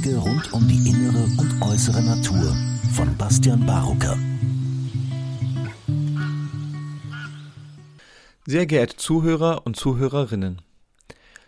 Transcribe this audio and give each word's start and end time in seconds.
Beiträge 0.00 0.16
rund 0.16 0.52
um 0.52 0.66
die 0.66 0.88
innere 0.88 1.24
und 1.24 1.62
äußere 1.62 2.02
Natur 2.02 2.56
von 2.94 3.16
Bastian 3.16 3.66
Barucker. 3.66 4.16
Sehr 8.46 8.66
geehrte 8.66 8.96
Zuhörer 8.96 9.66
und 9.66 9.76
Zuhörerinnen. 9.76 10.62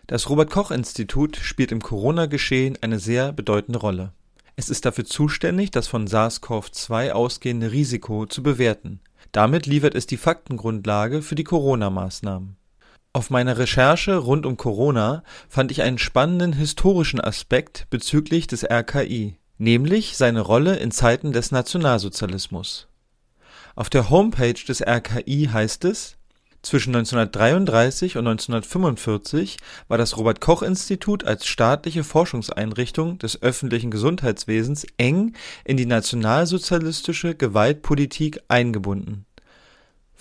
Das 0.07 0.29
Robert 0.29 0.51
Koch 0.51 0.71
Institut 0.71 1.37
spielt 1.37 1.71
im 1.71 1.81
Corona-Geschehen 1.81 2.77
eine 2.81 2.99
sehr 2.99 3.33
bedeutende 3.33 3.79
Rolle. 3.79 4.13
Es 4.55 4.69
ist 4.69 4.85
dafür 4.85 5.05
zuständig, 5.05 5.71
das 5.71 5.87
von 5.87 6.07
SARS-CoV-2 6.07 7.11
ausgehende 7.11 7.71
Risiko 7.71 8.25
zu 8.25 8.43
bewerten. 8.43 8.99
Damit 9.31 9.65
liefert 9.65 9.95
es 9.95 10.05
die 10.05 10.17
Faktengrundlage 10.17 11.21
für 11.21 11.35
die 11.35 11.43
Corona-Maßnahmen. 11.43 12.57
Auf 13.15 13.29
meiner 13.29 13.59
Recherche 13.59 14.15
rund 14.17 14.47
um 14.47 14.57
Corona 14.57 15.23
fand 15.47 15.69
ich 15.69 15.83
einen 15.83 15.99
spannenden 15.99 16.51
historischen 16.51 17.21
Aspekt 17.21 17.85
bezüglich 17.91 18.47
des 18.47 18.63
RKI, 18.63 19.37
nämlich 19.59 20.17
seine 20.17 20.41
Rolle 20.41 20.77
in 20.77 20.89
Zeiten 20.89 21.31
des 21.31 21.51
Nationalsozialismus. 21.51 22.87
Auf 23.75 23.91
der 23.91 24.09
Homepage 24.09 24.55
des 24.67 24.81
RKI 24.81 25.49
heißt 25.53 25.85
es 25.85 26.17
zwischen 26.63 26.95
1933 26.95 28.17
und 28.17 28.25
1945 28.25 29.57
war 29.87 29.99
das 29.99 30.17
Robert-Koch-Institut 30.17 31.23
als 31.23 31.45
staatliche 31.45 32.03
Forschungseinrichtung 32.03 33.19
des 33.19 33.43
öffentlichen 33.43 33.91
Gesundheitswesens 33.91 34.87
eng 34.97 35.35
in 35.65 35.77
die 35.77 35.85
nationalsozialistische 35.85 37.35
Gewaltpolitik 37.35 38.41
eingebunden. 38.47 39.27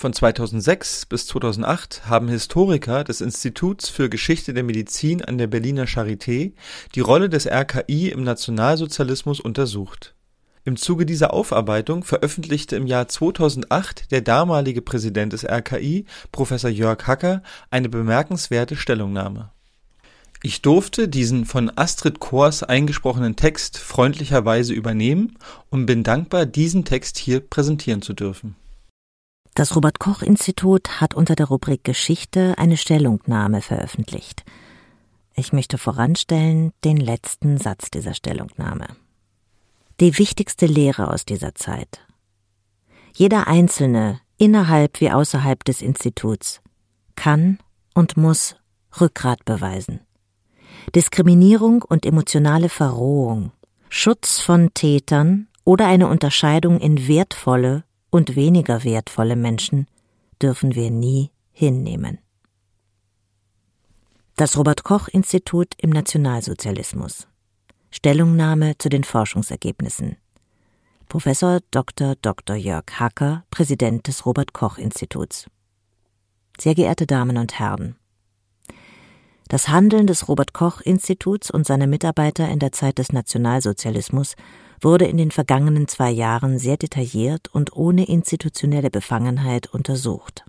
Von 0.02 0.12
2006 0.12 1.06
bis 1.06 1.28
2008 1.28 2.06
haben 2.06 2.26
Historiker 2.26 3.04
des 3.04 3.20
Instituts 3.20 3.88
für 3.88 4.08
Geschichte 4.08 4.52
der 4.52 4.64
Medizin 4.64 5.22
an 5.22 5.38
der 5.38 5.46
Berliner 5.46 5.84
Charité 5.84 6.54
die 6.96 7.00
Rolle 7.00 7.28
des 7.28 7.46
RKI 7.46 8.08
im 8.08 8.24
Nationalsozialismus 8.24 9.38
untersucht 9.38 10.16
im 10.64 10.74
Zuge 10.74 11.06
dieser 11.06 11.32
Aufarbeitung 11.32 12.02
veröffentlichte 12.02 12.74
im 12.74 12.88
Jahr 12.88 13.06
2008 13.06 14.10
der 14.10 14.22
damalige 14.22 14.82
Präsident 14.82 15.34
des 15.34 15.44
RKI, 15.44 16.06
Professor 16.32 16.70
Jörg 16.70 17.06
Hacker, 17.06 17.44
eine 17.70 17.88
bemerkenswerte 17.88 18.74
Stellungnahme. 18.74 19.52
Ich 20.42 20.62
durfte 20.62 21.06
diesen 21.06 21.44
von 21.44 21.70
Astrid 21.76 22.18
Kors 22.18 22.64
eingesprochenen 22.64 23.36
Text 23.36 23.78
freundlicherweise 23.78 24.72
übernehmen 24.72 25.38
und 25.70 25.86
bin 25.86 26.02
dankbar, 26.02 26.44
diesen 26.44 26.84
Text 26.84 27.18
hier 27.18 27.38
präsentieren 27.38 28.02
zu 28.02 28.14
dürfen. 28.14 28.56
Das 29.54 29.76
Robert 29.76 29.98
Koch 29.98 30.22
Institut 30.22 31.00
hat 31.00 31.14
unter 31.14 31.34
der 31.34 31.46
Rubrik 31.46 31.84
Geschichte 31.84 32.54
eine 32.56 32.76
Stellungnahme 32.76 33.60
veröffentlicht. 33.60 34.44
Ich 35.34 35.52
möchte 35.52 35.78
voranstellen 35.78 36.72
den 36.84 36.96
letzten 36.96 37.58
Satz 37.58 37.90
dieser 37.90 38.14
Stellungnahme 38.14 38.88
die 40.02 40.18
wichtigste 40.18 40.66
Lehre 40.66 41.12
aus 41.12 41.24
dieser 41.24 41.54
Zeit. 41.54 42.00
Jeder 43.14 43.46
Einzelne, 43.46 44.20
innerhalb 44.36 45.00
wie 45.00 45.12
außerhalb 45.12 45.62
des 45.64 45.80
Instituts, 45.80 46.60
kann 47.14 47.58
und 47.94 48.16
muss 48.16 48.56
Rückgrat 49.00 49.44
beweisen. 49.44 50.00
Diskriminierung 50.96 51.82
und 51.82 52.04
emotionale 52.04 52.68
Verrohung, 52.68 53.52
Schutz 53.88 54.40
von 54.40 54.74
Tätern 54.74 55.46
oder 55.62 55.86
eine 55.86 56.08
Unterscheidung 56.08 56.80
in 56.80 57.06
wertvolle 57.06 57.84
und 58.12 58.36
weniger 58.36 58.84
wertvolle 58.84 59.34
Menschen 59.34 59.88
dürfen 60.40 60.76
wir 60.76 60.92
nie 60.92 61.32
hinnehmen. 61.50 62.18
Das 64.36 64.56
Robert 64.56 64.84
Koch 64.84 65.08
Institut 65.08 65.74
im 65.78 65.90
Nationalsozialismus 65.90 67.26
Stellungnahme 67.90 68.78
zu 68.78 68.88
den 68.88 69.04
Forschungsergebnissen. 69.04 70.16
Professor 71.08 71.60
Dr. 71.70 72.14
Dr. 72.22 72.56
Jörg 72.56 72.84
Hacker, 72.92 73.44
Präsident 73.50 74.06
des 74.06 74.24
Robert 74.24 74.54
Koch 74.54 74.78
Instituts. 74.78 75.46
Sehr 76.58 76.74
geehrte 76.74 77.06
Damen 77.06 77.36
und 77.36 77.58
Herren, 77.58 77.96
das 79.48 79.68
Handeln 79.68 80.06
des 80.06 80.28
Robert 80.28 80.54
Koch 80.54 80.80
Instituts 80.80 81.50
und 81.50 81.66
seiner 81.66 81.86
Mitarbeiter 81.86 82.48
in 82.48 82.58
der 82.58 82.72
Zeit 82.72 82.96
des 82.96 83.12
Nationalsozialismus 83.12 84.34
wurde 84.82 85.06
in 85.06 85.16
den 85.16 85.30
vergangenen 85.30 85.88
zwei 85.88 86.10
Jahren 86.10 86.58
sehr 86.58 86.76
detailliert 86.76 87.48
und 87.52 87.74
ohne 87.74 88.06
institutionelle 88.06 88.90
Befangenheit 88.90 89.68
untersucht. 89.72 90.44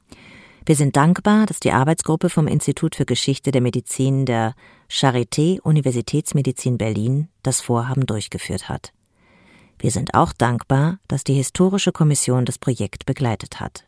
Wir 0.66 0.75
sind 0.75 0.95
dankbar, 0.95 1.45
dass 1.45 1.59
die 1.59 1.73
Arbeitsgruppe 1.73 2.29
vom 2.29 2.47
Institut 2.47 2.95
für 2.95 3.05
Geschichte 3.05 3.51
der 3.51 3.61
Medizin 3.61 4.25
der 4.25 4.55
Charité 4.89 5.59
Universitätsmedizin 5.59 6.77
Berlin 6.77 7.27
das 7.44 7.59
Vorhaben 7.59 8.05
durchgeführt 8.05 8.69
hat. 8.69 8.94
Wir 9.77 9.91
sind 9.91 10.13
auch 10.13 10.31
dankbar, 10.31 11.00
dass 11.09 11.25
die 11.25 11.33
Historische 11.33 11.91
Kommission 11.91 12.45
das 12.45 12.57
Projekt 12.57 13.05
begleitet 13.05 13.59
hat. 13.59 13.85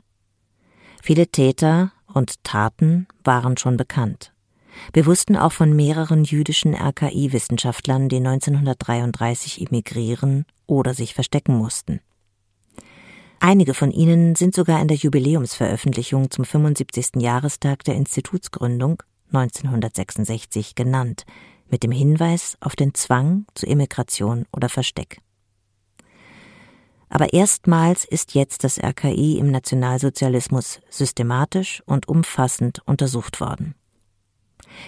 Viele 1.01 1.27
Täter 1.27 1.94
und 2.13 2.44
Taten 2.44 3.07
waren 3.23 3.56
schon 3.56 3.77
bekannt. 3.77 4.34
Wir 4.94 5.06
wussten 5.06 5.36
auch 5.36 5.52
von 5.52 5.75
mehreren 5.75 6.24
jüdischen 6.24 6.74
RKI-Wissenschaftlern, 6.74 8.09
die 8.09 8.18
1933 8.18 9.62
emigrieren 9.62 10.46
oder 10.68 10.94
sich 10.94 11.13
verstecken 11.13 11.58
mussten. 11.58 12.02
Einige 13.40 13.74
von 13.74 13.91
ihnen 13.91 14.36
sind 14.36 14.56
sogar 14.56 14.81
in 14.81 14.88
der 14.88 14.97
Jubiläumsveröffentlichung 14.97 16.31
zum 16.31 16.46
75. 16.46 17.18
Jahrestag 17.18 17.84
der 17.84 17.96
Institutsgründung 17.96 19.03
1966 19.34 20.75
genannt, 20.75 21.25
mit 21.69 21.84
dem 21.84 21.92
Hinweis 21.92 22.57
auf 22.62 22.75
den 22.75 22.94
Zwang 22.94 23.46
zu 23.53 23.68
Emigration 23.68 24.46
oder 24.52 24.69
Versteck. 24.69 25.19
Aber 27.09 27.34
erstmals 27.34 28.06
ist 28.06 28.34
jetzt 28.34 28.63
das 28.63 28.81
RKI 28.81 29.38
im 29.38 29.52
Nationalsozialismus 29.52 30.80
systematisch 30.90 31.81
und 31.86 32.07
umfassend 32.07 32.81
untersucht 32.86 33.40
worden. 33.40 33.75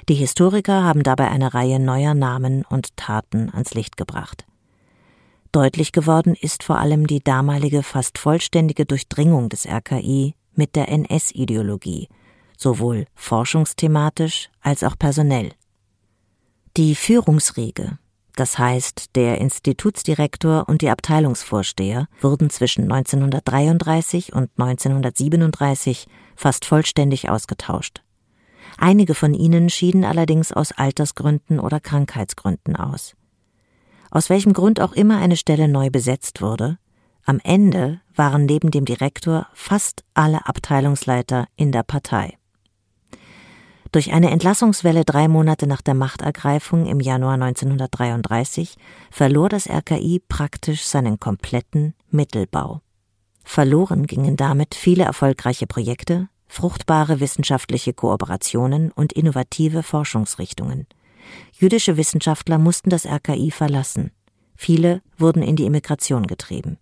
Die 0.10 0.16
Historiker 0.16 0.84
haben 0.84 1.04
dabei 1.04 1.30
eine 1.30 1.54
Reihe 1.54 1.80
neuer 1.80 2.14
Namen 2.14 2.64
und 2.66 2.96
Taten 2.98 3.50
ans 3.54 3.74
Licht 3.74 3.98
gebracht. 3.98 4.46
Deutlich 5.52 5.92
geworden 5.92 6.36
ist 6.40 6.64
vor 6.64 6.78
allem 6.78 7.08
die 7.08 7.24
damalige 7.24 7.84
fast 7.84 8.18
vollständige 8.18 8.86
Durchdringung 8.86 9.50
des 9.50 9.66
RKI 9.66 10.36
mit 10.54 10.76
der 10.76 10.90
NS-Ideologie, 10.90 12.10
sowohl 12.58 13.06
forschungsthematisch 13.16 14.50
als 14.62 14.84
auch 14.84 14.98
personell. 14.98 15.54
Die 16.76 16.96
Führungsriege, 16.96 17.98
das 18.36 18.60
heißt 18.60 19.16
der 19.16 19.40
Institutsdirektor 19.40 20.68
und 20.68 20.82
die 20.82 20.90
Abteilungsvorsteher, 20.90 22.08
wurden 22.22 22.50
zwischen 22.50 22.92
1933 22.92 24.34
und 24.34 24.52
1937 24.58 26.08
fast 26.36 26.66
vollständig 26.66 27.30
ausgetauscht. 27.30 28.04
Einige 28.78 29.16
von 29.16 29.34
ihnen 29.34 29.70
schieden 29.70 30.04
allerdings 30.04 30.52
aus 30.52 30.72
Altersgründen 30.72 31.60
oder 31.60 31.80
Krankheitsgründen 31.80 32.76
aus. 32.76 33.16
Aus 34.12 34.30
welchem 34.30 34.54
Grund 34.54 34.80
auch 34.82 34.94
immer 34.94 35.18
eine 35.18 35.38
Stelle 35.38 35.68
neu 35.68 35.90
besetzt 35.90 36.42
wurde, 36.42 36.78
am 37.26 37.40
Ende 37.44 38.00
waren 38.16 38.46
neben 38.46 38.72
dem 38.72 38.86
Direktor 38.86 39.48
fast 39.54 40.06
alle 40.14 40.48
Abteilungsleiter 40.48 41.48
in 41.58 41.72
der 41.72 41.84
Partei. 41.84 42.38
Durch 43.92 44.14
eine 44.14 44.32
Entlassungswelle 44.32 45.06
drei 45.06 45.28
Monate 45.28 45.68
nach 45.68 45.82
der 45.82 45.94
Machtergreifung 45.94 46.86
im 46.86 47.00
Januar 47.00 47.34
1933 47.34 48.76
verlor 49.12 49.50
das 49.50 49.70
RKI 49.70 50.22
praktisch 50.28 50.84
seinen 50.84 51.20
kompletten 51.20 51.96
Mittelbau. 52.10 52.82
Verloren 53.44 54.08
gingen 54.08 54.36
damit 54.36 54.76
viele 54.76 55.04
erfolgreiche 55.04 55.68
Projekte, 55.68 56.28
fruchtbare 56.48 57.20
wissenschaftliche 57.20 57.94
Kooperationen 57.94 58.92
und 58.92 59.14
innovative 59.14 59.84
Forschungsrichtungen. 59.84 60.88
Jüdische 61.54 61.98
Wissenschaftler 61.98 62.58
mussten 62.58 62.90
das 62.90 63.06
RKI 63.06 63.52
verlassen. 63.52 64.12
Viele 64.56 65.02
wurden 65.18 65.44
in 65.44 65.56
die 65.56 65.66
Immigration 65.66 66.26
getrieben. 66.26 66.78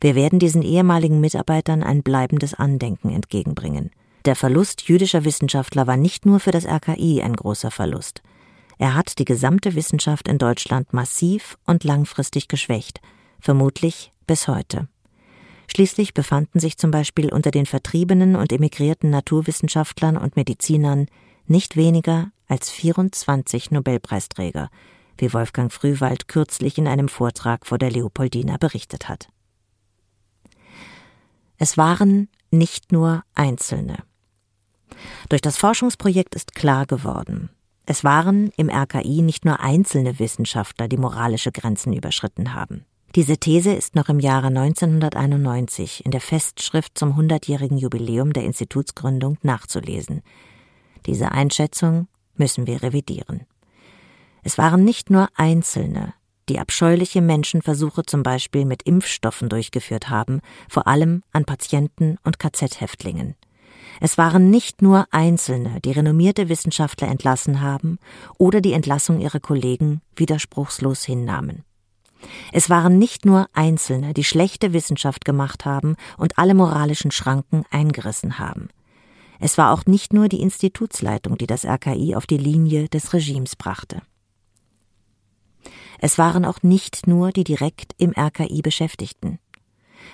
Wir 0.00 0.14
werden 0.14 0.38
diesen 0.38 0.62
ehemaligen 0.62 1.20
Mitarbeitern 1.20 1.82
ein 1.82 2.02
bleibendes 2.02 2.54
Andenken 2.54 3.10
entgegenbringen. 3.10 3.90
Der 4.24 4.36
Verlust 4.36 4.88
jüdischer 4.88 5.24
Wissenschaftler 5.24 5.86
war 5.86 5.96
nicht 5.96 6.24
nur 6.24 6.40
für 6.40 6.50
das 6.50 6.66
RKI 6.66 7.22
ein 7.22 7.34
großer 7.34 7.70
Verlust. 7.70 8.22
Er 8.78 8.94
hat 8.94 9.18
die 9.18 9.24
gesamte 9.24 9.74
Wissenschaft 9.74 10.28
in 10.28 10.38
Deutschland 10.38 10.92
massiv 10.92 11.58
und 11.64 11.84
langfristig 11.84 12.48
geschwächt, 12.48 13.00
vermutlich 13.38 14.12
bis 14.26 14.48
heute. 14.48 14.88
Schließlich 15.68 16.14
befanden 16.14 16.60
sich 16.60 16.78
zum 16.78 16.90
Beispiel 16.90 17.32
unter 17.32 17.50
den 17.50 17.66
vertriebenen 17.66 18.36
und 18.36 18.52
emigrierten 18.52 19.10
Naturwissenschaftlern 19.10 20.16
und 20.16 20.36
Medizinern 20.36 21.06
nicht 21.46 21.76
weniger 21.76 22.30
als 22.48 22.70
24 22.70 23.70
Nobelpreisträger, 23.70 24.70
wie 25.18 25.32
Wolfgang 25.32 25.72
Frühwald 25.72 26.28
kürzlich 26.28 26.78
in 26.78 26.86
einem 26.86 27.08
Vortrag 27.08 27.66
vor 27.66 27.78
der 27.78 27.90
Leopoldina 27.90 28.56
berichtet 28.56 29.08
hat. 29.08 29.28
Es 31.58 31.78
waren 31.78 32.28
nicht 32.50 32.92
nur 32.92 33.22
Einzelne. 33.34 33.98
Durch 35.28 35.40
das 35.40 35.56
Forschungsprojekt 35.56 36.34
ist 36.34 36.54
klar 36.54 36.86
geworden, 36.86 37.50
Es 37.86 38.02
waren 38.02 38.50
im 38.56 38.70
RKI 38.70 39.20
nicht 39.20 39.44
nur 39.44 39.60
einzelne 39.60 40.18
Wissenschaftler, 40.18 40.88
die 40.88 40.96
moralische 40.96 41.52
Grenzen 41.52 41.92
überschritten 41.92 42.54
haben. 42.54 42.86
Diese 43.14 43.38
These 43.38 43.72
ist 43.72 43.94
noch 43.94 44.08
im 44.08 44.18
Jahre 44.18 44.48
1991 44.48 46.04
in 46.04 46.10
der 46.10 46.20
Festschrift 46.20 46.98
zum 46.98 47.12
100-jährigen 47.12 47.78
Jubiläum 47.78 48.32
der 48.32 48.42
Institutsgründung 48.42 49.38
nachzulesen. 49.42 50.22
Diese 51.06 51.30
Einschätzung 51.30 52.08
müssen 52.34 52.66
wir 52.66 52.82
revidieren. 52.82 53.46
Es 54.42 54.58
waren 54.58 54.82
nicht 54.82 55.10
nur 55.10 55.28
Einzelne, 55.36 56.14
die 56.48 56.58
abscheuliche 56.58 57.20
Menschenversuche 57.20 58.02
zum 58.04 58.24
Beispiel 58.24 58.64
mit 58.64 58.82
Impfstoffen 58.82 59.48
durchgeführt 59.48 60.10
haben, 60.10 60.40
vor 60.68 60.88
allem 60.88 61.22
an 61.32 61.44
Patienten 61.44 62.18
und 62.24 62.40
KZ-Häftlingen. 62.40 63.36
Es 64.00 64.18
waren 64.18 64.50
nicht 64.50 64.82
nur 64.82 65.06
Einzelne, 65.12 65.80
die 65.84 65.92
renommierte 65.92 66.48
Wissenschaftler 66.48 67.06
entlassen 67.06 67.60
haben 67.60 68.00
oder 68.38 68.60
die 68.60 68.72
Entlassung 68.72 69.20
ihrer 69.20 69.38
Kollegen 69.40 70.00
widerspruchslos 70.16 71.04
hinnahmen. 71.04 71.62
Es 72.52 72.70
waren 72.70 72.98
nicht 72.98 73.24
nur 73.24 73.48
Einzelne, 73.52 74.14
die 74.14 74.24
schlechte 74.24 74.72
Wissenschaft 74.72 75.24
gemacht 75.24 75.64
haben 75.64 75.96
und 76.16 76.38
alle 76.38 76.54
moralischen 76.54 77.10
Schranken 77.10 77.64
eingerissen 77.70 78.38
haben. 78.38 78.68
Es 79.40 79.58
war 79.58 79.72
auch 79.72 79.84
nicht 79.86 80.12
nur 80.12 80.28
die 80.28 80.40
Institutsleitung, 80.40 81.36
die 81.36 81.46
das 81.46 81.64
RKI 81.64 82.14
auf 82.14 82.26
die 82.26 82.38
Linie 82.38 82.88
des 82.88 83.12
Regimes 83.12 83.56
brachte. 83.56 84.02
Es 85.98 86.18
waren 86.18 86.44
auch 86.44 86.62
nicht 86.62 87.06
nur 87.06 87.30
die 87.30 87.44
direkt 87.44 87.94
im 87.98 88.12
RKI 88.16 88.62
Beschäftigten. 88.62 89.38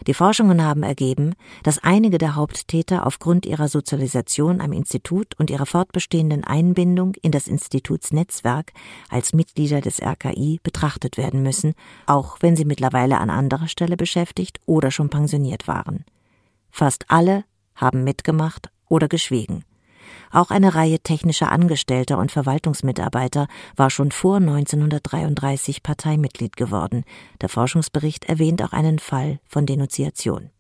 Die 0.07 0.15
Forschungen 0.15 0.65
haben 0.65 0.83
ergeben, 0.83 1.35
dass 1.63 1.83
einige 1.83 2.19
der 2.19 2.35
Haupttäter 2.35 3.07
aufgrund 3.07 3.47
ihrer 3.47 3.69
Sozialisation 3.69 4.61
am 4.61 4.73
Institut 4.73 5.39
und 5.39 5.51
ihrer 5.51 5.67
fortbestehenden 5.67 6.45
Einbindung 6.45 7.15
in 7.23 7.33
das 7.33 7.47
Institutsnetzwerk 7.47 8.73
als 9.09 9.33
Mitglieder 9.33 9.81
des 9.81 10.01
RKI 10.01 10.61
betrachtet 10.63 11.17
werden 11.17 11.43
müssen, 11.43 11.75
auch 12.07 12.39
wenn 12.41 12.57
sie 12.57 12.65
mittlerweile 12.65 13.19
an 13.19 13.31
anderer 13.31 13.69
Stelle 13.69 13.97
beschäftigt 13.97 14.61
oder 14.67 14.91
schon 14.91 15.11
pensioniert 15.11 15.69
waren. 15.69 16.05
Fast 16.71 17.05
alle 17.09 17.45
haben 17.75 18.05
mitgemacht 18.05 18.71
oder 18.89 19.09
geschwiegen. 19.09 19.65
Auch 20.33 20.51
eine 20.51 20.75
Reihe 20.75 21.01
technischer 21.01 21.51
Angestellter 21.51 22.19
und 22.19 22.31
Verwaltungsmitarbeiter 22.31 23.49
war 23.75 23.91
schon 23.91 24.13
vor 24.13 24.37
1933 24.37 25.83
Parteimitglied 25.83 26.57
geworden. 26.57 27.05
Der 27.41 27.49
Forschungsbericht 27.49 28.27
erwähnt 28.27 28.63
auch 28.63 28.73
einen 28.73 29.01
Fall 29.01 29.41
von 29.45 29.67
Denunziation. 29.67 30.51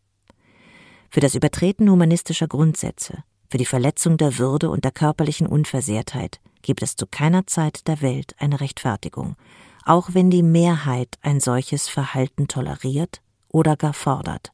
Für 1.08 1.20
das 1.20 1.34
Übertreten 1.34 1.88
humanistischer 1.88 2.48
Grundsätze, 2.48 3.22
für 3.48 3.58
die 3.58 3.66
Verletzung 3.66 4.16
der 4.16 4.38
Würde 4.38 4.70
und 4.70 4.84
der 4.84 4.92
körperlichen 4.92 5.46
Unversehrtheit 5.46 6.40
gibt 6.62 6.82
es 6.82 6.96
zu 6.96 7.06
keiner 7.06 7.46
Zeit 7.46 7.86
der 7.88 8.00
Welt 8.00 8.34
eine 8.38 8.60
Rechtfertigung, 8.60 9.36
auch 9.84 10.10
wenn 10.12 10.30
die 10.30 10.42
Mehrheit 10.42 11.16
ein 11.22 11.40
solches 11.40 11.88
Verhalten 11.88 12.48
toleriert 12.48 13.22
oder 13.48 13.76
gar 13.76 13.94
fordert. 13.94 14.52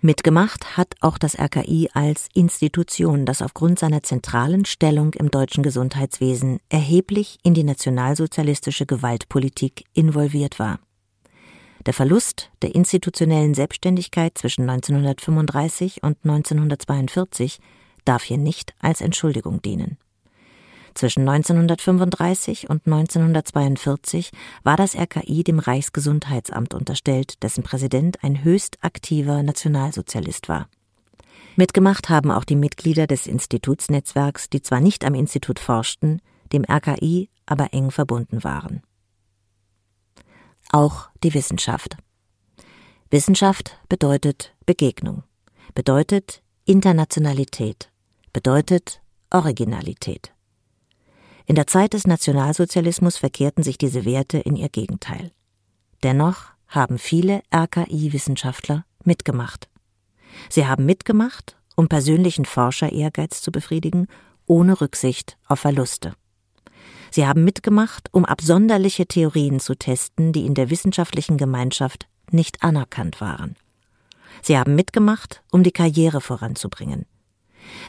Mitgemacht 0.00 0.76
hat 0.76 0.94
auch 1.00 1.16
das 1.16 1.38
RKI 1.38 1.88
als 1.94 2.28
Institution, 2.34 3.24
das 3.24 3.40
aufgrund 3.40 3.78
seiner 3.78 4.02
zentralen 4.02 4.66
Stellung 4.66 5.14
im 5.14 5.30
deutschen 5.30 5.62
Gesundheitswesen 5.62 6.60
erheblich 6.68 7.38
in 7.42 7.54
die 7.54 7.64
nationalsozialistische 7.64 8.84
Gewaltpolitik 8.84 9.84
involviert 9.94 10.58
war. 10.58 10.80
Der 11.86 11.94
Verlust 11.94 12.50
der 12.62 12.74
institutionellen 12.74 13.54
Selbstständigkeit 13.54 14.36
zwischen 14.36 14.68
1935 14.68 16.02
und 16.02 16.18
1942 16.24 17.58
darf 18.04 18.22
hier 18.22 18.38
nicht 18.38 18.74
als 18.80 19.00
Entschuldigung 19.00 19.62
dienen. 19.62 19.96
Zwischen 20.96 21.28
1935 21.28 22.70
und 22.70 22.86
1942 22.86 24.30
war 24.62 24.78
das 24.78 24.96
RKI 24.96 25.44
dem 25.44 25.58
Reichsgesundheitsamt 25.58 26.72
unterstellt, 26.72 27.42
dessen 27.42 27.62
Präsident 27.62 28.24
ein 28.24 28.42
höchst 28.42 28.78
aktiver 28.80 29.42
Nationalsozialist 29.42 30.48
war. 30.48 30.70
Mitgemacht 31.54 32.08
haben 32.08 32.30
auch 32.30 32.44
die 32.44 32.56
Mitglieder 32.56 33.06
des 33.06 33.26
Institutsnetzwerks, 33.26 34.48
die 34.48 34.62
zwar 34.62 34.80
nicht 34.80 35.04
am 35.04 35.14
Institut 35.14 35.58
forschten, 35.58 36.22
dem 36.54 36.64
RKI 36.64 37.28
aber 37.44 37.74
eng 37.74 37.90
verbunden 37.90 38.42
waren. 38.42 38.82
Auch 40.72 41.10
die 41.22 41.34
Wissenschaft. 41.34 41.98
Wissenschaft 43.10 43.78
bedeutet 43.90 44.54
Begegnung, 44.64 45.24
bedeutet 45.74 46.42
Internationalität, 46.64 47.90
bedeutet 48.32 49.02
Originalität. 49.30 50.32
In 51.46 51.54
der 51.54 51.68
Zeit 51.68 51.92
des 51.92 52.08
Nationalsozialismus 52.08 53.16
verkehrten 53.16 53.62
sich 53.62 53.78
diese 53.78 54.04
Werte 54.04 54.38
in 54.38 54.56
ihr 54.56 54.68
Gegenteil. 54.68 55.30
Dennoch 56.02 56.46
haben 56.66 56.98
viele 56.98 57.40
RKI-Wissenschaftler 57.54 58.84
mitgemacht. 59.04 59.68
Sie 60.50 60.66
haben 60.66 60.84
mitgemacht, 60.84 61.56
um 61.76 61.88
persönlichen 61.88 62.44
Forscher-Ehrgeiz 62.44 63.42
zu 63.42 63.52
befriedigen, 63.52 64.08
ohne 64.46 64.80
Rücksicht 64.80 65.38
auf 65.46 65.60
Verluste. 65.60 66.14
Sie 67.12 67.26
haben 67.26 67.44
mitgemacht, 67.44 68.08
um 68.12 68.24
absonderliche 68.24 69.06
Theorien 69.06 69.60
zu 69.60 69.76
testen, 69.76 70.32
die 70.32 70.46
in 70.46 70.54
der 70.54 70.70
wissenschaftlichen 70.70 71.36
Gemeinschaft 71.36 72.08
nicht 72.32 72.64
anerkannt 72.64 73.20
waren. 73.20 73.54
Sie 74.42 74.58
haben 74.58 74.74
mitgemacht, 74.74 75.42
um 75.52 75.62
die 75.62 75.72
Karriere 75.72 76.20
voranzubringen. 76.20 77.06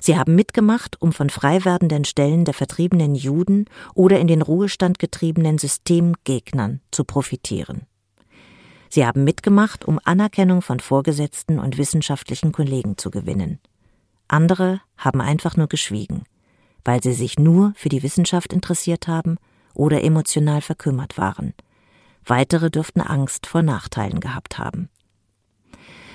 Sie 0.02 0.18
haben 0.18 0.36
mitgemacht, 0.36 1.02
um 1.02 1.12
von 1.14 1.30
frei 1.30 1.64
werdenden 1.66 2.06
Stellen 2.06 2.46
der 2.46 2.54
vertriebenen 2.54 3.16
Juden 3.16 3.66
oder 3.94 4.20
in 4.20 4.28
den 4.28 4.42
Ruhestand 4.42 5.00
getriebenen 5.00 5.58
Systemgegnern 5.58 6.82
zu 6.92 7.04
profitieren. 7.04 7.88
Sie 8.90 9.06
haben 9.06 9.24
mitgemacht, 9.24 9.86
um 9.86 10.00
Anerkennung 10.04 10.62
von 10.62 10.80
Vorgesetzten 10.80 11.60
und 11.60 11.78
wissenschaftlichen 11.78 12.52
Kollegen 12.52 12.98
zu 12.98 13.12
gewinnen. 13.12 13.60
Andere 14.28 14.82
haben 14.98 15.22
einfach 15.22 15.58
nur 15.58 15.68
geschwiegen, 15.68 16.24
weil 16.84 17.02
sie 17.02 17.14
sich 17.14 17.38
nur 17.38 17.74
für 17.76 17.90
die 17.90 18.04
Wissenschaft 18.04 18.54
interessiert 18.54 19.08
haben 19.08 19.38
oder 19.74 20.04
emotional 20.04 20.62
verkümmert 20.62 21.18
waren. 21.18 21.54
Weitere 22.26 22.70
dürften 22.70 23.02
Angst 23.02 23.46
vor 23.46 23.62
Nachteilen 23.62 24.20
gehabt 24.20 24.58
haben. 24.58 24.90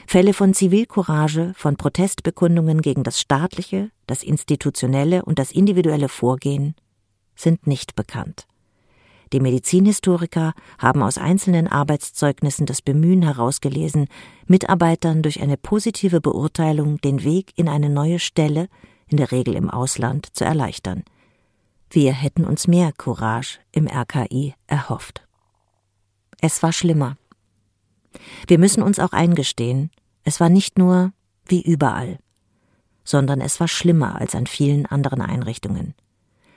Fälle 0.06 0.34
von 0.34 0.54
Zivilcourage, 0.54 1.52
von 1.56 1.76
Protestbekundungen 1.76 2.82
gegen 2.82 3.02
das 3.02 3.21
staatliche, 3.21 3.90
das 4.06 4.23
institutionelle 4.23 5.25
und 5.25 5.38
das 5.38 5.52
individuelle 5.52 6.09
Vorgehen 6.09 6.75
sind 7.35 7.66
nicht 7.66 7.94
bekannt. 7.94 8.47
Die 9.32 9.40
Medizinhistoriker 9.40 10.52
haben 10.78 11.02
aus 11.02 11.16
einzelnen 11.16 11.66
Arbeitszeugnissen 11.66 12.66
das 12.66 12.82
Bemühen 12.82 13.23
herausgelesen, 13.23 14.09
Mitarbeitern 14.47 15.23
durch 15.23 15.40
eine 15.40 15.56
positive 15.56 16.21
Beurteilung 16.21 16.99
den 16.99 17.25
Weg 17.25 17.52
in 17.56 17.68
eine 17.68 17.88
neue 17.88 18.18
Stelle, 18.18 18.68
in 19.09 19.16
der 19.16 19.32
Regel 19.32 19.54
im 19.54 19.71
Ausland, 19.71 20.28
zu 20.35 20.44
erleichtern. 20.44 21.04
Wir 21.88 22.12
hätten 22.12 22.44
uns 22.44 22.68
mehr 22.68 22.92
Courage 22.92 23.59
im 23.71 23.87
RKI 23.87 24.54
erhofft. 24.66 25.26
Es 26.40 26.62
war 26.62 26.73
schlimmer. 26.73 27.16
Wir 28.47 28.59
müssen 28.59 28.83
uns 28.83 28.99
auch 28.99 29.12
eingestehen, 29.12 29.90
es 30.25 30.40
war 30.40 30.49
nicht 30.49 30.78
nur 30.78 31.12
wie 31.47 31.62
überall, 31.62 32.19
sondern 33.04 33.40
es 33.40 33.61
war 33.61 33.69
schlimmer 33.69 34.21
als 34.21 34.35
an 34.35 34.47
vielen 34.47 34.87
anderen 34.87 35.21
Einrichtungen. 35.21 35.95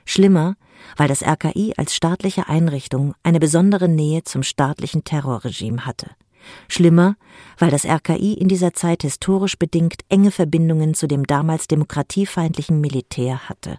Schlimmer, 0.04 0.56
weil 0.96 1.08
das 1.08 1.22
RKI 1.22 1.74
als 1.76 1.94
staatliche 1.94 2.48
Einrichtung 2.48 3.14
eine 3.24 3.40
besondere 3.40 3.88
Nähe 3.88 4.22
zum 4.22 4.44
staatlichen 4.44 5.02
Terrorregime 5.02 5.84
hatte. 5.84 6.10
Schlimmer, 6.68 7.16
weil 7.58 7.72
das 7.72 7.84
RKI 7.84 8.34
in 8.34 8.46
dieser 8.46 8.72
Zeit 8.72 9.02
historisch 9.02 9.58
bedingt 9.58 10.02
enge 10.08 10.30
Verbindungen 10.30 10.94
zu 10.94 11.08
dem 11.08 11.24
damals 11.24 11.66
demokratiefeindlichen 11.66 12.80
Militär 12.80 13.48
hatte. 13.48 13.78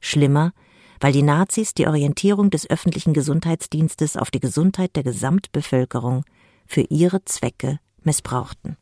Schlimmer, 0.00 0.52
weil 0.98 1.12
die 1.12 1.22
Nazis 1.22 1.74
die 1.74 1.86
Orientierung 1.86 2.50
des 2.50 2.68
öffentlichen 2.68 3.12
Gesundheitsdienstes 3.12 4.16
auf 4.16 4.32
die 4.32 4.40
Gesundheit 4.40 4.96
der 4.96 5.04
Gesamtbevölkerung 5.04 6.24
für 6.66 6.82
ihre 6.82 7.24
Zwecke 7.24 7.78
missbrauchten. 8.02 8.76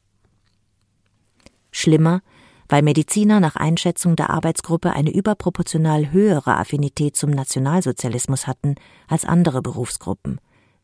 Schlimmer, 1.71 2.21
weil 2.69 2.83
Mediziner 2.83 3.41
nach 3.41 3.57
Einschätzung 3.57 4.17
der 4.17 4.31
Arbeitsgruppe 4.31 4.93
eine 4.93 5.13
überproportional 5.13 6.13
höhere 6.13 6.57
Affinität 6.57 7.17
zum 7.17 7.31
Nationalsozialismus 7.31 8.47
hatten 8.47 8.77
als 9.09 9.25
andere 9.25 9.61
Berufsgruppen. 9.61 10.41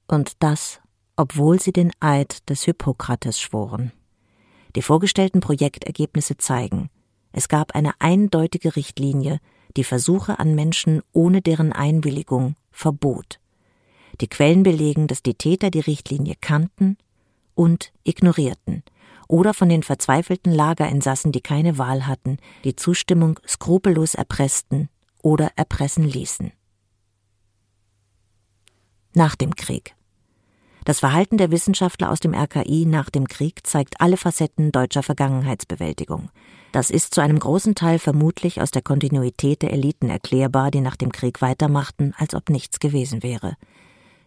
Und 0.09 0.33
das, 0.41 0.81
obwohl 1.17 1.61
sie 1.61 1.73
den 1.73 1.93
Eid 2.01 2.49
des 2.51 2.65
Hippokrates 2.65 3.41
schworen. 3.41 3.93
Die 4.75 4.83
vorgestellten 4.83 5.41
Projektergebnisse 5.41 6.37
zeigen, 6.37 6.91
es 7.33 7.49
gab 7.49 7.75
eine 7.75 7.93
eindeutige 8.01 8.77
Richtlinie, 8.77 9.41
die 9.77 9.85
Versuche 9.85 10.39
an 10.39 10.55
Menschen 10.55 11.03
ohne 11.13 11.41
deren 11.41 11.73
Einwilligung 11.73 12.57
verbot. 12.71 13.41
Die 14.21 14.29
Quellen 14.29 14.63
belegen, 14.63 15.07
dass 15.07 15.23
die 15.23 15.35
Täter 15.35 15.71
die 15.71 15.81
Richtlinie 15.81 16.35
kannten 16.41 16.97
und 17.55 17.93
ignorierten 18.05 18.83
oder 19.29 19.55
von 19.55 19.69
den 19.69 19.83
verzweifelten 19.83 20.53
Lagerinsassen, 20.53 21.33
die 21.33 21.41
keine 21.41 21.79
Wahl 21.79 22.07
hatten, 22.07 22.39
die 22.65 22.77
Zustimmung 22.77 23.41
skrupellos 23.47 24.15
erpressten 24.15 24.89
oder 25.23 25.51
erpressen 25.57 26.05
ließen. 26.05 26.53
Nach 29.15 29.35
dem 29.35 29.55
Krieg. 29.55 29.95
Das 30.85 31.01
Verhalten 31.01 31.37
der 31.37 31.51
Wissenschaftler 31.51 32.13
aus 32.13 32.21
dem 32.21 32.33
RKI 32.33 32.87
nach 32.87 33.11
dem 33.11 33.27
Krieg 33.27 33.67
zeigt 33.67 34.01
alle 34.01 34.17
Facetten 34.17 34.71
deutscher 34.71 35.03
Vergangenheitsbewältigung. 35.03 36.31
Das 36.71 36.91
ist 36.91 37.13
zu 37.13 37.21
einem 37.21 37.41
großen 37.41 37.75
Teil 37.75 37.99
vermutlich 37.99 38.61
aus 38.61 38.71
der 38.71 38.83
Kontinuität 38.83 39.63
der 39.63 39.73
Eliten 39.73 40.11
erklärbar, 40.11 40.71
die 40.71 40.81
nach 40.81 40.95
dem 40.95 41.11
Krieg 41.11 41.43
weitermachten, 41.43 42.15
als 42.19 42.35
ob 42.35 42.51
nichts 42.51 42.79
gewesen 42.79 43.25
wäre. 43.25 43.57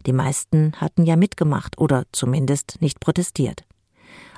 Die 0.06 0.13
meisten 0.13 0.74
hatten 0.77 1.06
ja 1.06 1.15
mitgemacht 1.15 1.77
oder 1.77 2.03
zumindest 2.12 2.77
nicht 2.82 3.00
protestiert. 3.00 3.65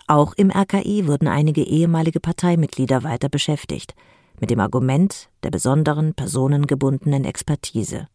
Auch 0.08 0.34
im 0.34 0.52
RKI 0.52 1.08
wurden 1.08 1.28
einige 1.28 1.64
ehemalige 1.64 2.20
Parteimitglieder 2.20 3.04
weiter 3.04 3.30
beschäftigt, 3.30 3.96
mit 4.40 4.50
dem 4.50 4.60
Argument 4.60 5.30
der 5.44 5.52
besonderen 5.52 6.14
personengebundenen 6.14 7.26
Expertise. 7.26 8.08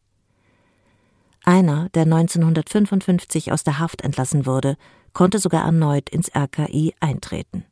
Einer, 1.45 1.89
der 1.91 2.03
1955 2.03 3.53
aus 3.53 3.63
der 3.63 3.79
Haft 3.79 4.03
entlassen 4.03 4.47
wurde, 4.47 4.77
konnte 5.13 5.39
sogar 5.39 5.65
erneut 5.65 6.11
ins 6.11 6.31
RKI 6.35 6.95
eintreten. 6.99 7.65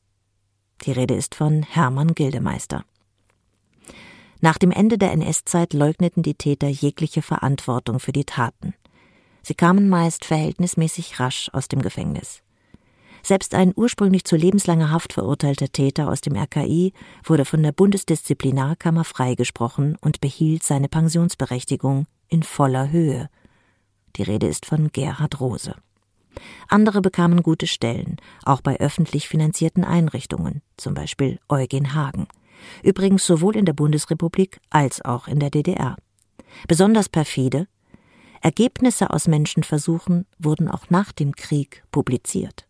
Die 0.82 0.92
Rede 0.92 1.14
ist 1.14 1.34
von 1.34 1.62
Hermann 1.62 2.14
Gildemeister. 2.14 2.84
Nach 4.40 4.58
dem 4.58 4.70
Ende 4.70 4.96
der 4.96 5.12
NS-Zeit 5.12 5.72
leugneten 5.72 6.22
die 6.22 6.34
Täter 6.34 6.68
jegliche 6.68 7.22
Verantwortung 7.22 7.98
für 7.98 8.12
die 8.12 8.24
Taten. 8.24 8.74
Sie 9.44 9.54
kamen 9.54 9.88
meist 9.88 10.24
verhältnismäßig 10.24 11.20
rasch 11.20 11.50
aus 11.52 11.68
dem 11.68 11.82
Gefängnis. 11.82 12.42
Selbst 13.22 13.54
ein 13.54 13.72
ursprünglich 13.74 14.24
zu 14.24 14.36
lebenslanger 14.36 14.90
Haft 14.90 15.12
verurteilter 15.12 15.70
Täter 15.70 16.08
aus 16.08 16.20
dem 16.20 16.36
RKI 16.36 16.92
wurde 17.24 17.44
von 17.44 17.62
der 17.62 17.72
Bundesdisziplinarkammer 17.72 19.04
freigesprochen 19.04 19.96
und 20.00 20.20
behielt 20.20 20.62
seine 20.62 20.88
Pensionsberechtigung 20.88 22.06
in 22.28 22.42
voller 22.42 22.90
Höhe. 22.90 23.28
Die 24.16 24.22
Rede 24.22 24.46
ist 24.46 24.66
von 24.66 24.92
Gerhard 24.92 25.40
Rose. 25.40 25.74
Andere 26.68 27.00
bekamen 27.00 27.42
gute 27.42 27.66
Stellen, 27.66 28.16
auch 28.44 28.60
bei 28.60 28.78
öffentlich 28.80 29.28
finanzierten 29.28 29.84
Einrichtungen, 29.84 30.62
zum 30.76 30.94
Beispiel 30.94 31.38
Eugen 31.48 31.94
Hagen. 31.94 32.28
Übrigens 32.82 33.26
sowohl 33.26 33.56
in 33.56 33.64
der 33.64 33.72
Bundesrepublik 33.72 34.60
als 34.70 35.04
auch 35.04 35.28
in 35.28 35.38
der 35.38 35.50
DDR. 35.50 35.96
Besonders 36.68 37.08
perfide, 37.08 37.68
Ergebnisse 38.44 39.08
aus 39.08 39.26
Menschenversuchen 39.26 40.26
wurden 40.38 40.68
auch 40.68 40.90
nach 40.90 41.12
dem 41.12 41.34
Krieg 41.34 41.82
publiziert, 41.90 42.66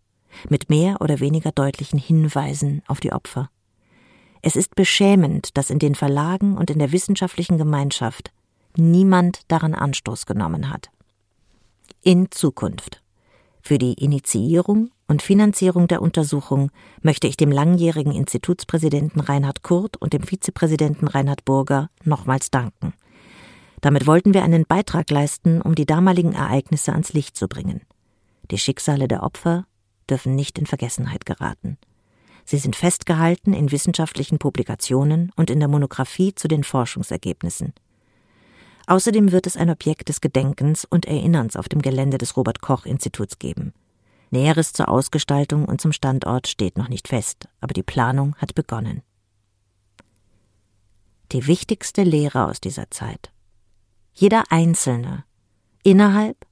mit 0.48 0.70
mehr 0.70 1.00
oder 1.00 1.18
weniger 1.18 1.50
deutlichen 1.50 1.98
Hinweisen 1.98 2.82
auf 2.86 3.00
die 3.00 3.12
Opfer. 3.12 3.50
Es 4.40 4.54
ist 4.54 4.76
beschämend, 4.76 5.56
dass 5.56 5.70
in 5.70 5.80
den 5.80 5.96
Verlagen 5.96 6.56
und 6.56 6.70
in 6.70 6.78
der 6.78 6.92
wissenschaftlichen 6.92 7.58
Gemeinschaft 7.58 8.30
niemand 8.76 9.40
daran 9.48 9.74
Anstoß 9.74 10.26
genommen 10.26 10.70
hat 10.70 10.90
in 12.04 12.30
Zukunft. 12.30 13.02
Für 13.60 13.78
die 13.78 13.94
Initiierung 13.94 14.90
und 15.08 15.22
Finanzierung 15.22 15.88
der 15.88 16.02
Untersuchung 16.02 16.70
möchte 17.02 17.26
ich 17.26 17.36
dem 17.36 17.50
langjährigen 17.50 18.12
Institutspräsidenten 18.12 19.20
Reinhard 19.20 19.62
Kurt 19.62 19.96
und 19.96 20.12
dem 20.12 20.22
Vizepräsidenten 20.22 21.08
Reinhard 21.08 21.44
Burger 21.44 21.90
nochmals 22.04 22.50
danken. 22.50 22.92
Damit 23.84 24.06
wollten 24.06 24.32
wir 24.32 24.42
einen 24.42 24.64
Beitrag 24.64 25.10
leisten, 25.10 25.60
um 25.60 25.74
die 25.74 25.84
damaligen 25.84 26.32
Ereignisse 26.32 26.92
ans 26.92 27.12
Licht 27.12 27.36
zu 27.36 27.48
bringen. 27.48 27.82
Die 28.50 28.56
Schicksale 28.56 29.08
der 29.08 29.22
Opfer 29.22 29.66
dürfen 30.08 30.34
nicht 30.34 30.58
in 30.58 30.64
Vergessenheit 30.64 31.26
geraten. 31.26 31.76
Sie 32.46 32.56
sind 32.56 32.76
festgehalten 32.76 33.52
in 33.52 33.72
wissenschaftlichen 33.72 34.38
Publikationen 34.38 35.32
und 35.36 35.50
in 35.50 35.58
der 35.58 35.68
Monographie 35.68 36.34
zu 36.34 36.48
den 36.48 36.64
Forschungsergebnissen. 36.64 37.74
Außerdem 38.86 39.32
wird 39.32 39.46
es 39.46 39.58
ein 39.58 39.68
Objekt 39.68 40.08
des 40.08 40.22
Gedenkens 40.22 40.86
und 40.86 41.04
Erinnerns 41.04 41.54
auf 41.54 41.68
dem 41.68 41.82
Gelände 41.82 42.16
des 42.16 42.38
Robert 42.38 42.62
Koch 42.62 42.86
Instituts 42.86 43.38
geben. 43.38 43.74
Näheres 44.30 44.72
zur 44.72 44.88
Ausgestaltung 44.88 45.66
und 45.66 45.82
zum 45.82 45.92
Standort 45.92 46.48
steht 46.48 46.78
noch 46.78 46.88
nicht 46.88 47.06
fest, 47.06 47.48
aber 47.60 47.74
die 47.74 47.82
Planung 47.82 48.34
hat 48.36 48.54
begonnen. 48.54 49.02
Die 51.32 51.46
wichtigste 51.46 52.02
Lehre 52.02 52.46
aus 52.46 52.62
dieser 52.62 52.90
Zeit. 52.90 53.33
Jeder 54.14 54.44
Einzelne, 54.50 55.24
innerhalb 55.82 56.46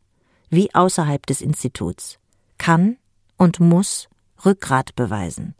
wie 0.50 0.74
außerhalb 0.74 1.24
des 1.26 1.40
Instituts, 1.40 2.18
kann 2.58 2.96
und 3.36 3.60
muss 3.60 4.08
Rückgrat 4.44 4.96
beweisen. 4.96 5.54